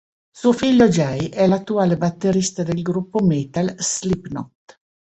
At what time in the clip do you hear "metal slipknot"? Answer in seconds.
3.23-4.79